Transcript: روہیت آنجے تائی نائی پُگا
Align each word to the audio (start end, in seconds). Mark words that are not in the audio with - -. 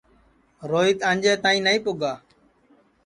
روہیت 0.69 0.99
آنجے 1.09 1.33
تائی 1.43 1.59
نائی 1.65 1.79
پُگا 1.85 2.13